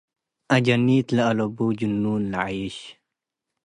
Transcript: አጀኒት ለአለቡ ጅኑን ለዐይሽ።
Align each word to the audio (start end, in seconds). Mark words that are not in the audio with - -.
አጀኒት 0.53 1.07
ለአለቡ 1.15 1.57
ጅኑን 1.79 2.21
ለዐይሽ። 2.31 2.77